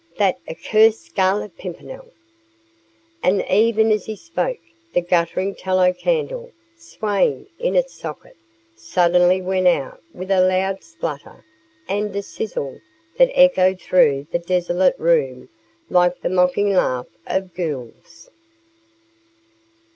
[0.17, 2.11] "That accursed Scarlet Pimpernel!"
[3.21, 4.57] And even as he spoke
[4.93, 8.35] the guttering tallow candle, swaying in its socket,
[8.75, 11.45] suddenly went out with a loud splutter
[11.87, 12.79] and a sizzle
[13.19, 15.49] that echoed through the desolate room
[15.87, 18.31] like the mocking laugh of ghouls.